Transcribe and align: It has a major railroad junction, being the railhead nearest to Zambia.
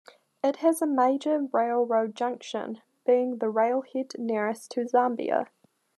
It 0.43 0.55
has 0.65 0.81
a 0.81 0.87
major 0.87 1.47
railroad 1.53 2.15
junction, 2.15 2.81
being 3.05 3.37
the 3.37 3.51
railhead 3.51 4.13
nearest 4.17 4.71
to 4.71 4.87
Zambia. 4.87 5.49